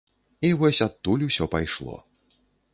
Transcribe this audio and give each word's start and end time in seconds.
І 0.47 0.49
вось 0.61 0.79
адтуль 0.87 1.27
усё 1.29 1.45
пайшло. 1.55 2.03